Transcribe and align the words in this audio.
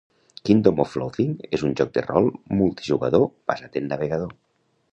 Kingdom 0.47 0.79
of 0.83 0.95
Loathing 1.01 1.35
és 1.57 1.65
un 1.67 1.75
joc 1.81 1.91
de 1.97 2.03
rol 2.07 2.29
multijugador 2.61 3.29
basat 3.53 3.79
en 3.83 3.87
navegador 3.93 4.35